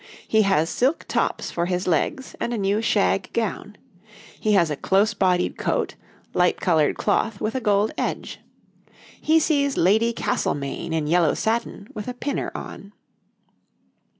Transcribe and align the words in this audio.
He 0.27 0.41
has 0.41 0.67
silk 0.67 1.05
tops 1.07 1.51
for 1.51 1.67
his 1.67 1.85
legs 1.85 2.35
and 2.39 2.55
a 2.55 2.57
new 2.57 2.81
shag 2.81 3.29
gown. 3.33 3.75
He 4.39 4.53
has 4.53 4.71
a 4.71 4.75
close 4.75 5.13
bodied 5.13 5.59
coat, 5.59 5.93
light 6.33 6.59
coloured 6.59 6.95
cloth 6.97 7.39
with 7.39 7.53
a 7.53 7.61
gold 7.61 7.91
edge. 7.99 8.39
He 9.21 9.39
sees 9.39 9.77
Lady 9.77 10.11
Castlemaine 10.11 10.91
in 10.91 11.05
yellow 11.05 11.35
satin 11.35 11.87
with 11.93 12.07
a 12.07 12.15
pinner 12.15 12.51
on. 12.55 12.93